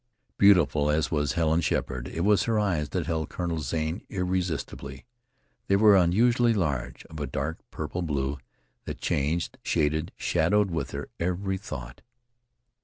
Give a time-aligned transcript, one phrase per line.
[0.39, 5.05] Beautiful as was Helen Sheppard, it was her eyes that held Colonel Zane irresistibly.
[5.67, 8.39] They were unusually large, of a dark purple blue
[8.85, 12.01] that changed, shaded, shadowed with her every thought.